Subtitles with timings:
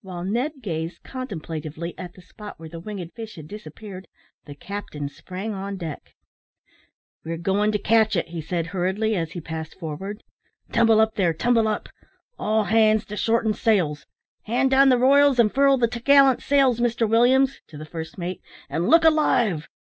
[0.00, 4.06] While Ned gazed contemplatively at the spot where the winged fish had disappeared,
[4.44, 6.14] the captain sprang on deck.
[7.24, 10.22] "We're goin' to catch it," he said, hurriedly, as he passed forward;
[10.70, 11.88] "tumble up, there; tumble up;
[12.38, 14.06] all hands to shorten sails.
[14.44, 18.40] Hand down the royals, and furl the t'gallant sails, Mr Williams, (to the first mate,)
[18.70, 19.68] and look alive."